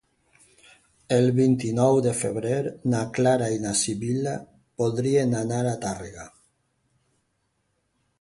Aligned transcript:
El 1.17 1.27
vint-i-nou 1.39 1.97
de 2.05 2.13
febrer 2.21 2.55
na 2.93 3.01
Clara 3.17 3.49
i 3.57 3.59
na 3.65 3.73
Sibil·la 3.81 4.33
voldrien 4.83 5.37
anar 5.43 5.61
a 5.73 5.75
Tàrrega. 5.85 6.27